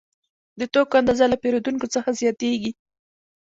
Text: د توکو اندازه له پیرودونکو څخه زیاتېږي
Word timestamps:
د 0.59 0.61
توکو 0.73 0.95
اندازه 1.01 1.25
له 1.31 1.37
پیرودونکو 1.43 1.85
څخه 1.95 2.09
زیاتېږي 2.19 2.71